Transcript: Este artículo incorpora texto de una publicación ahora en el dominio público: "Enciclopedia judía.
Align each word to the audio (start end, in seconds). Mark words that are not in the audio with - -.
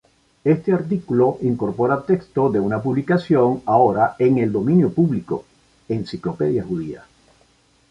Este 0.43 0.73
artículo 0.73 1.37
incorpora 1.43 2.01
texto 2.07 2.49
de 2.49 2.59
una 2.59 2.81
publicación 2.81 3.61
ahora 3.67 4.15
en 4.17 4.39
el 4.39 4.51
dominio 4.51 4.91
público: 4.91 5.45
"Enciclopedia 5.89 6.63
judía. 6.63 7.03